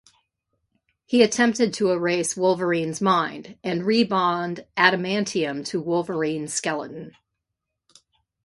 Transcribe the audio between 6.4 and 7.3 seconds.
skeleton.